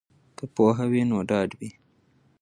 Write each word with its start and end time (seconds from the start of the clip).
که 0.37 0.43
پوهه 0.55 0.85
وي 0.91 1.03
نو 1.09 1.17
ډاډ 1.29 1.49
وي. 1.59 1.71